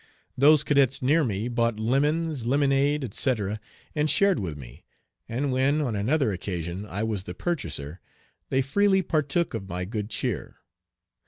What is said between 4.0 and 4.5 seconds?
shared